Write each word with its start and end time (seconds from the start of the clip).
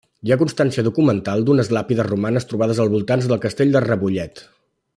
Hi 0.27 0.31
ha 0.33 0.37
constància 0.41 0.83
documental 0.87 1.43
d'unes 1.49 1.69
làpides 1.77 2.09
romanes 2.09 2.49
trobades 2.53 2.81
als 2.85 2.93
voltants 2.95 3.29
del 3.33 3.43
castell 3.45 3.77
de 3.77 3.83
Rebollet. 3.87 4.43